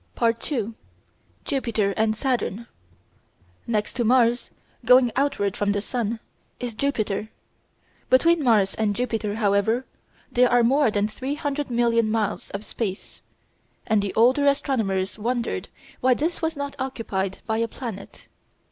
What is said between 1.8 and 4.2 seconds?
and Saturn Next to